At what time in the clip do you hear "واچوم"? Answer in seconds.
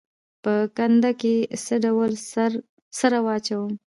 3.25-3.71